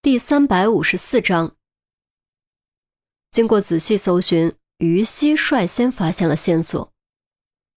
[0.00, 1.56] 第三百五十四章，
[3.32, 6.92] 经过仔细搜寻，于西率先发现了线索。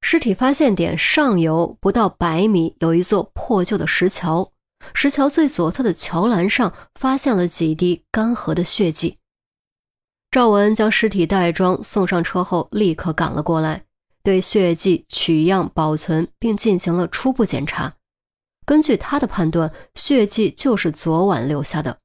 [0.01, 4.53] 尸体发现点上游不到百米有一座破旧的石桥，
[4.93, 9.17] 石桥最左侧的桥栏上发现了几滴干涸的血迹。
[10.29, 13.85] 赵文将尸体袋装送上车后，立刻赶了过来，
[14.21, 17.95] 对血迹取样保存，并进行了初步检查。
[18.63, 21.97] 根据他的判断，血迹就是昨晚留下的。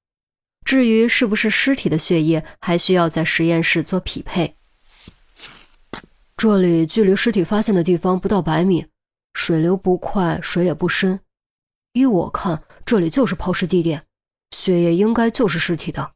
[0.66, 4.56] 至于是不是尸体的血液，还需要在实验室做匹配。
[6.36, 8.84] 这里距离尸体发现的地方不到百米，
[9.34, 11.20] 水流不快，水也不深。
[11.92, 14.02] 依我看，这里就是抛尸地点，
[14.50, 16.10] 血液应该就是尸体的。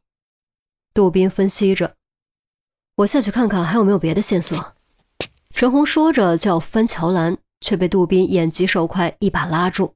[0.93, 1.95] 杜宾分析着
[2.97, 4.75] ：“我下去看看还有没有别的线索。”
[5.55, 9.95] 陈红说着就要翻桥栏，却被杜宾眼疾手快一把拉住：“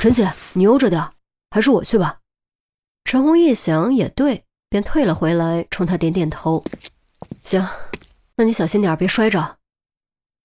[0.00, 1.06] 陈姐，你悠着点，
[1.50, 2.20] 还是我去吧。”
[3.06, 6.64] 陈红一想也对，便退了回来，冲他点点头
[7.44, 7.64] ：“行，
[8.34, 9.58] 那你小心点，别摔着。”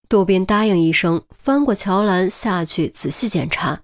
[0.07, 3.81] 杜宾答应一声，翻过桥栏下去仔细检查。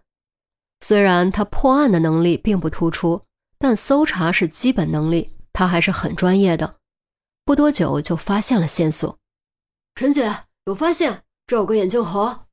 [0.81, 3.23] 虽然他破案的能力并不突出，
[3.57, 6.75] 但搜查是基本能力，他还是很专业的。
[7.45, 9.17] 不多久就发现了线索。
[9.95, 10.31] 陈姐
[10.65, 12.45] 有发现，这有个眼镜盒。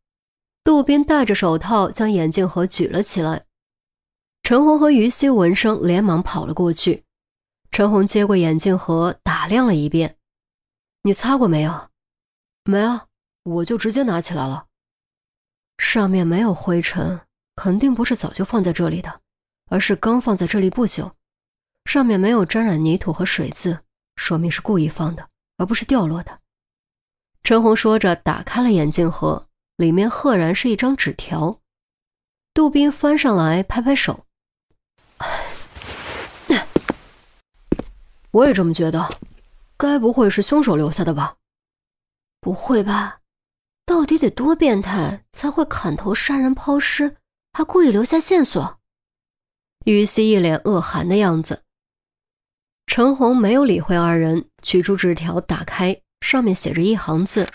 [0.65, 3.45] 杜宾戴着手套将眼镜盒举了起来。
[4.45, 7.03] 陈红和于西闻声，连忙跑了过去。
[7.71, 10.19] 陈红接过眼镜盒，打量了一遍
[11.01, 11.89] ：“你擦过没有
[12.63, 13.07] ？”“没啊，
[13.45, 14.67] 我就直接拿起来了。
[15.79, 17.19] 上面没有灰尘，
[17.57, 19.23] 肯定不是早就放在这里的，
[19.71, 21.11] 而是刚放在这里不久。
[21.87, 23.81] 上面没有沾染泥土和水渍，
[24.17, 26.39] 说明是故意放的，而不是掉落的。”
[27.43, 31.63] 陈红说着，打开了眼镜盒，里面赫然是一张纸条。
[32.53, 34.27] 杜宾翻上来，拍拍手。
[38.35, 39.09] 我也这么觉得，
[39.77, 41.37] 该不会是凶手留下的吧？
[42.41, 43.21] 不会吧？
[43.87, 47.17] 到底得多变态才会砍头杀人抛尸，
[47.53, 48.81] 还故意留下线索？
[49.85, 51.63] 于西一脸恶寒的样子。
[52.87, 57.49] 陈红没有理会二人，取出纸条打开，上面写着一行字，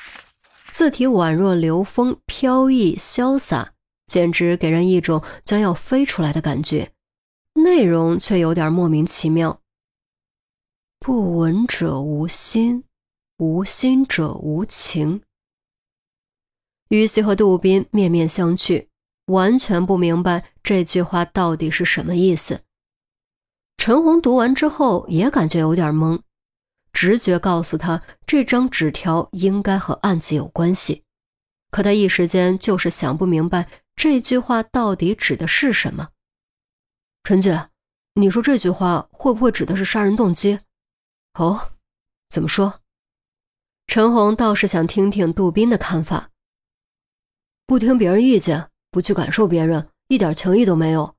[0.72, 3.74] 字体宛若流风，飘逸潇洒，
[4.08, 6.94] 简直给人一种将要飞出来的感觉。
[7.56, 9.60] 内容却有点莫名其妙。
[11.12, 12.84] 不闻者无心，
[13.40, 15.24] 无心者无情。
[16.90, 18.86] 于西和杜宾面面相觑，
[19.26, 22.62] 完全不明白这句话到底是什么意思。
[23.78, 26.22] 陈红读完之后也感觉有点懵，
[26.94, 31.04] 直觉告诉他这张纸条应该和案子有关系，
[31.72, 36.10] 可他一时间就是想不明白这句话到底指的是什么。
[37.24, 37.70] 陈姐，
[38.14, 40.60] 你说这句话会不会指的是杀人动机？
[41.40, 41.72] 哦，
[42.28, 42.82] 怎么说？
[43.88, 46.30] 陈红倒是想听听杜宾的看法。
[47.66, 51.16] 不听别人意见，不去感受别人，一点情义都没有。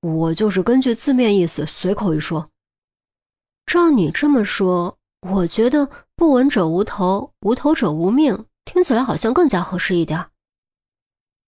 [0.00, 2.50] 我就是根据字面意思随口一说。
[3.64, 10.28] 照你这么说，我觉得“不闻者无头，无头者无命”听起来好像更加合适一点。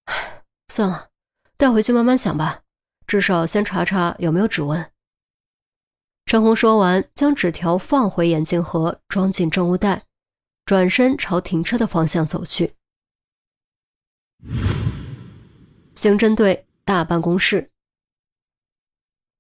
[0.05, 1.09] 唉，算了，
[1.57, 2.63] 带回去慢慢想吧。
[3.09, 4.89] 至少先查查有没有指纹。
[6.27, 10.05] 陈红说完，将纸条放回眼镜盒，装进证物袋，
[10.65, 12.73] 转身朝停车的方向走去。
[15.95, 17.71] 刑侦队大办公室，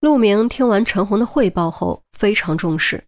[0.00, 3.04] 陆明听完陈红的汇报后，非常重视，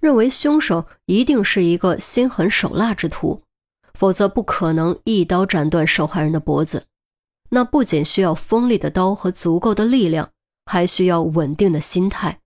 [0.00, 3.42] 认为凶手一定是一个心狠手辣之徒，
[3.94, 6.86] 否则不可能一刀斩断受害人的脖子。
[7.50, 10.30] 那不仅需要锋利的刀和足够的力量，
[10.64, 12.40] 还需要稳定的心态。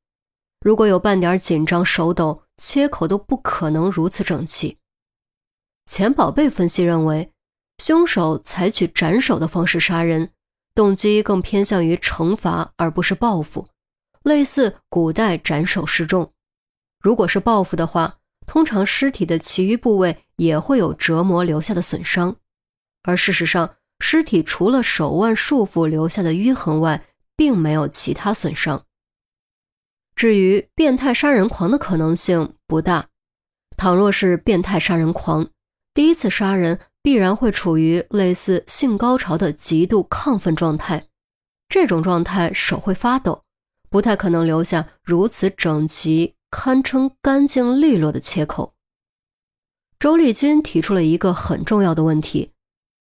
[0.62, 4.78] 如果有半点紧张、手抖，切口都不可能如此整齐。
[5.86, 7.30] 钱宝贝分析认为，
[7.78, 10.30] 凶手采取斩首的方式杀人，
[10.74, 13.68] 动机更偏向于惩罚而不是报复，
[14.22, 16.30] 类似古代斩首示众。
[17.00, 22.36] 如果是报复的话，通常尸体的其余部位也会有折磨留下的损伤，
[23.02, 23.74] 而事实上。
[24.04, 27.04] 尸体除了手腕束缚留下的淤痕外，
[27.36, 28.84] 并没有其他损伤。
[30.22, 33.08] 至于变态杀人狂的可能性不大。
[33.76, 35.50] 倘若是变态杀人狂，
[35.94, 41.08] 第一次杀人必然会处于类似性高潮的极度亢奋状态，
[41.68, 43.42] 这种状态手会发抖，
[43.90, 48.74] 不太可能留下如此整齐、堪称干净利落的切口。
[49.98, 52.52] 周丽君提出了一个很重要的问题。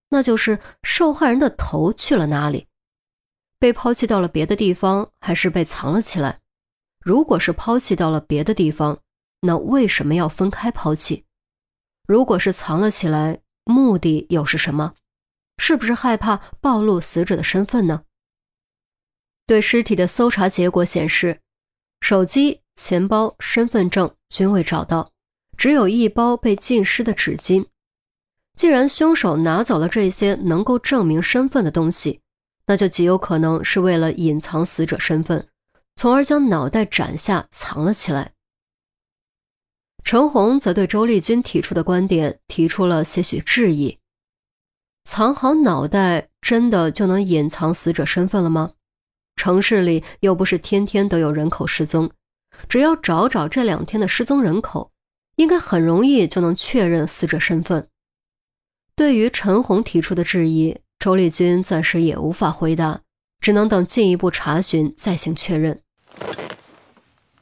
[0.10, 2.66] 那就是受害人的头去了哪里？
[3.60, 6.40] 被抛弃到了别的地方，还是被藏了起来？
[7.02, 9.00] 如果是抛弃到了别的地方，
[9.42, 11.26] 那为什么要分开抛弃？
[12.08, 14.94] 如果是藏了起来，目的又是什么？
[15.58, 18.04] 是不是害怕暴露死者的身份呢？
[19.48, 21.40] 对尸体的搜查结果显示，
[22.02, 25.12] 手机、钱包、身份证均未找到，
[25.58, 27.66] 只有一包被浸湿的纸巾。
[28.56, 32.22] 既然凶手拿走了这些能够证明身份的东西，
[32.68, 35.48] 那就极有可能是为了隐藏死者身份，
[35.96, 38.34] 从而将脑袋斩下藏了起来。
[40.04, 44.00] 陈红则对周丽君提出的观点提出了些许质疑。
[45.04, 48.74] 藏好脑袋，真的就能隐藏死者身份了吗？
[49.36, 52.12] 城市里又不是天天都有人口失踪，
[52.68, 54.92] 只要找找这两天的失踪人口，
[55.38, 57.88] 应该很容易就能确认死者身份。
[58.96, 63.02] 对于陈红提出的质疑，周丽君暂时也无法回答，
[63.42, 65.82] 只能等进一步查询再行确认。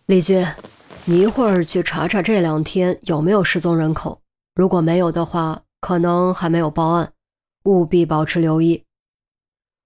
[0.05, 0.47] 李军，
[1.05, 4.21] 你一会儿去查查这两天有没有失踪人口，
[4.55, 7.13] 如果没有的话，可能还没有报案。
[7.63, 8.85] 务必保持留意。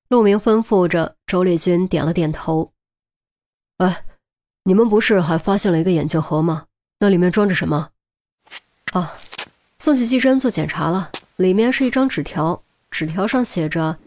[0.08, 2.72] 陆明吩咐着，周丽君点了点头。
[3.78, 4.06] 哎，
[4.64, 6.68] 你们不是还发现了一个眼镜盒吗？
[7.00, 7.90] 那里面装着什么？
[8.94, 9.14] 啊，
[9.80, 11.10] 送去技侦做检查了。
[11.38, 13.98] 里面是一张纸条，纸条上写着。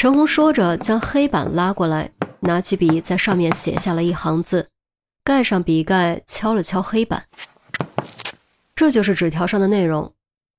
[0.00, 2.10] 陈红说着，将黑板拉过来，
[2.40, 4.70] 拿起笔在上面写下了一行字，
[5.22, 7.26] 盖上笔盖，敲了敲黑板。
[8.74, 10.10] 这就是纸条上的内容。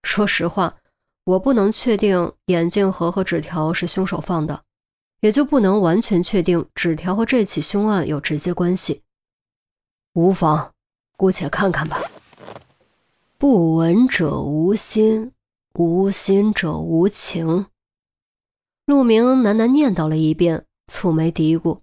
[0.03, 0.75] 说实话。
[1.23, 4.61] 我不能确定眼镜盒和纸条是凶手放的，
[5.21, 9.01] 也就不能完全确定纸条和这起凶案有直接关系。
[10.13, 10.71] 无妨，
[11.17, 11.99] 姑且看看吧。
[13.39, 15.31] 不闻者无心，
[15.73, 17.65] 无心者无情。
[18.85, 21.81] 陆明喃喃念叨了一遍，蹙眉嘀咕：“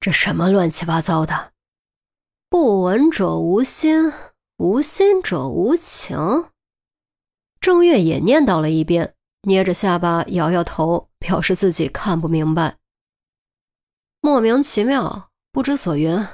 [0.00, 1.52] 这什么乱七八糟的？
[2.48, 4.12] 不闻者无心，
[4.56, 6.50] 无心者无情。”
[7.60, 12.78] 郑月也念叨了一遍，捏着下巴摇摇头，表示自己看不明白。
[14.20, 16.26] 莫名其妙，不知所云。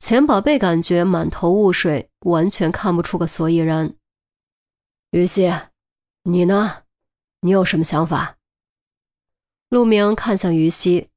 [0.00, 3.94] 钱宝贝感觉满头雾水，完全看不出个所以然。
[5.10, 5.52] 于西，
[6.24, 6.83] 你呢？
[7.44, 8.38] 你有什么想法？
[9.68, 11.10] 陆明看向于西，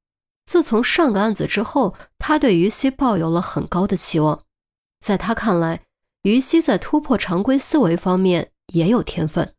[0.46, 4.44] 自从上个案子之后，他对于西抱有了很高的期望。
[5.00, 5.86] 在他看来，
[6.24, 8.52] 于西在突破常规思维方面。
[8.74, 9.54] 也有天分。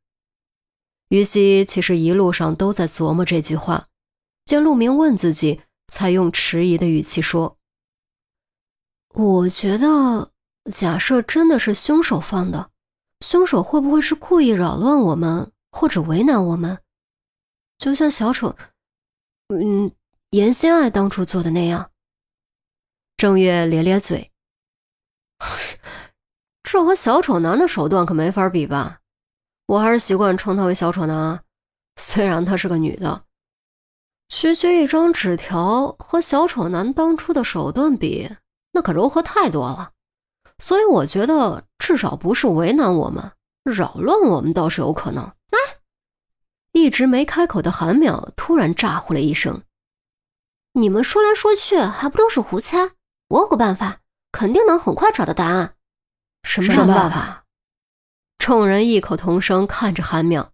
[1.08, 3.88] 于西其实一路上都在琢磨这句话，
[4.44, 7.56] 见陆明问自己，才用迟疑的语气说
[9.14, 10.32] ：“我觉得，
[10.74, 12.70] 假设真的是凶手放的，
[13.24, 16.78] 凶手会不会是故意扰乱我们，或者为难我们？
[17.78, 18.56] 就像小丑，
[19.48, 19.90] 嗯，
[20.30, 21.90] 严心爱当初做的那样。”
[23.16, 24.32] 正月咧咧嘴。
[26.62, 29.00] 这和小丑男的手段可没法比吧？
[29.66, 31.42] 我还是习惯称他为小丑男，
[31.96, 33.24] 虽然他是个女的。
[34.28, 38.30] 区区一张纸条和小丑男当初的手段比，
[38.72, 39.92] 那可柔和太多了。
[40.58, 43.32] 所以我觉得至少不是为难我们，
[43.64, 45.32] 扰乱我们倒是有可能。
[46.78, 49.62] 哎，一直没开口的韩淼突然咋呼了一声
[50.74, 52.92] ：“你们说来说去还不都是胡猜？
[53.28, 54.00] 我有个办法，
[54.30, 55.74] 肯定能很快找到答案。”
[56.46, 57.44] 什么办法？
[58.38, 60.50] 众人异口同声看着韩淼。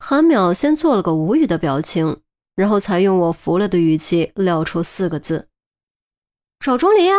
[0.00, 2.20] 韩淼先做了个无语的表情，
[2.56, 5.48] 然后才用我服了的语气撂出四个字
[6.58, 7.16] ：“找钟离啊！”